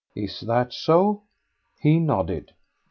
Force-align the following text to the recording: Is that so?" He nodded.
Is 0.15 0.39
that 0.39 0.73
so?" 0.73 1.25
He 1.79 1.99
nodded. 1.99 2.53